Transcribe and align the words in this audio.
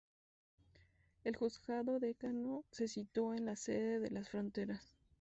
El 1.23 1.35
juzgado 1.37 1.99
Decano 1.99 2.65
se 2.71 2.87
sitúa 2.87 3.37
en 3.37 3.45
la 3.45 3.55
sede 3.55 3.99
de 3.99 4.09
Las 4.09 4.29
Fronteras. 4.29 4.97